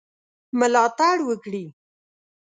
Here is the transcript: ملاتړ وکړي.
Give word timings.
ملاتړ 0.59 1.17
وکړي. 1.29 1.65